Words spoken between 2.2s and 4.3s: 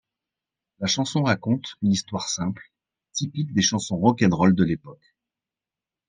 simple, typique des chansons rock